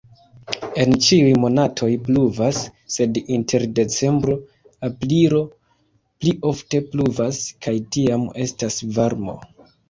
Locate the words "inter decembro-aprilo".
3.35-5.43